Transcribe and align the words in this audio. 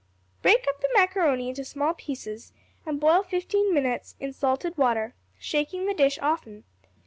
Break 0.41 0.65
up 0.67 0.81
the 0.81 0.89
macaroni 0.95 1.49
into 1.49 1.63
small 1.63 1.93
pieces, 1.93 2.53
and 2.87 2.99
boil 2.99 3.21
fifteen 3.21 3.71
minutes 3.71 4.15
in 4.19 4.33
salted 4.33 4.75
water, 4.75 5.13
shaking 5.37 5.85
the 5.85 5.93
dish 5.93 6.17
often. 6.23 6.63